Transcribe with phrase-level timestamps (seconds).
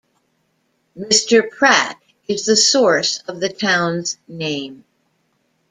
[0.97, 1.47] Mr.
[1.47, 1.95] Pratt
[2.27, 4.83] is the source of the town's name.